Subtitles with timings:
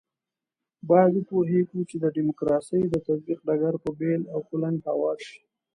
[0.89, 5.41] باید وپوهېږو چې د ډیموکراسۍ د تطبیق ډګر په بېل او کلنګ هوار شي.